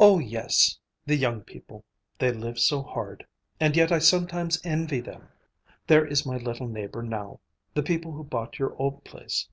"Oh, 0.00 0.18
yes! 0.18 0.80
The 1.06 1.14
young 1.14 1.42
people, 1.42 1.84
they 2.18 2.32
live 2.32 2.58
so 2.58 2.82
hard. 2.82 3.24
And 3.60 3.76
yet 3.76 3.92
I 3.92 4.00
sometimes 4.00 4.58
envy 4.64 5.00
them. 5.00 5.28
There 5.86 6.04
is 6.04 6.26
my 6.26 6.38
little 6.38 6.66
neighbor, 6.66 7.04
now; 7.04 7.38
the 7.74 7.84
people 7.84 8.10
who 8.10 8.24
bought 8.24 8.58
your 8.58 8.74
old 8.82 9.04
place. 9.04 9.46